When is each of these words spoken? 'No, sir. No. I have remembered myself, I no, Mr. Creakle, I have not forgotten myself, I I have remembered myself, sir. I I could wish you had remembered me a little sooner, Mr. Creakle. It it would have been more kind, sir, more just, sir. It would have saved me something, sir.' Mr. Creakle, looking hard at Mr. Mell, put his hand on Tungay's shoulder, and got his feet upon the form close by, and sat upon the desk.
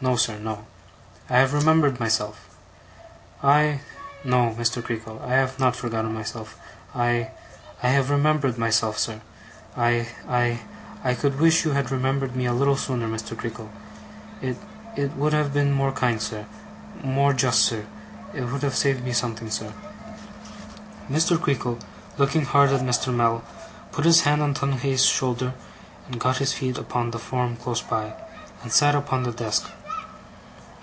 'No, 0.00 0.14
sir. 0.14 0.38
No. 0.38 0.64
I 1.28 1.38
have 1.38 1.52
remembered 1.52 1.98
myself, 1.98 2.48
I 3.42 3.80
no, 4.22 4.54
Mr. 4.56 4.80
Creakle, 4.80 5.20
I 5.26 5.32
have 5.32 5.58
not 5.58 5.74
forgotten 5.74 6.14
myself, 6.14 6.56
I 6.94 7.32
I 7.82 7.88
have 7.88 8.08
remembered 8.08 8.58
myself, 8.58 8.96
sir. 8.96 9.20
I 9.76 10.06
I 11.04 11.14
could 11.14 11.40
wish 11.40 11.64
you 11.64 11.72
had 11.72 11.90
remembered 11.90 12.36
me 12.36 12.46
a 12.46 12.52
little 12.52 12.76
sooner, 12.76 13.08
Mr. 13.08 13.36
Creakle. 13.36 13.70
It 14.40 14.56
it 14.94 15.16
would 15.16 15.32
have 15.32 15.52
been 15.52 15.72
more 15.72 15.90
kind, 15.90 16.22
sir, 16.22 16.46
more 17.02 17.32
just, 17.32 17.62
sir. 17.64 17.84
It 18.32 18.42
would 18.44 18.62
have 18.62 18.76
saved 18.76 19.02
me 19.04 19.12
something, 19.12 19.50
sir.' 19.50 19.72
Mr. 21.10 21.36
Creakle, 21.42 21.80
looking 22.18 22.44
hard 22.44 22.70
at 22.70 22.82
Mr. 22.82 23.12
Mell, 23.12 23.42
put 23.90 24.04
his 24.04 24.20
hand 24.20 24.42
on 24.42 24.54
Tungay's 24.54 25.04
shoulder, 25.04 25.54
and 26.06 26.20
got 26.20 26.36
his 26.36 26.52
feet 26.52 26.78
upon 26.78 27.10
the 27.10 27.18
form 27.18 27.56
close 27.56 27.82
by, 27.82 28.14
and 28.62 28.70
sat 28.70 28.94
upon 28.94 29.24
the 29.24 29.32
desk. 29.32 29.66